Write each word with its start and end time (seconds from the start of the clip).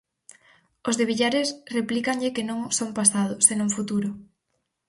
Os 0.89 0.95
de 0.99 1.05
Villares 1.09 1.49
replícanlle 1.77 2.33
que 2.35 2.47
non 2.49 2.59
son 2.77 2.89
pasado, 2.99 3.33
senón 3.47 3.69
futuro. 3.77 4.09